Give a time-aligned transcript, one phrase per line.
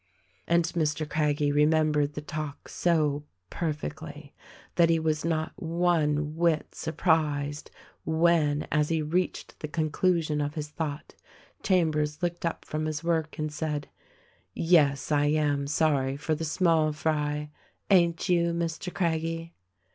[0.47, 1.07] And Mr.
[1.07, 4.33] Craggie remembered the talk so perfectly
[4.73, 7.69] that he was not one whit surprised
[8.03, 11.13] when— as he reached the conclusion of his thought—
[11.61, 13.89] Chambers looked up from his work and said,
[14.55, 17.51] "Yes, I am sorry for the small fry—
[17.91, 18.91] ain't you, Mr.
[18.91, 19.53] Craggie?"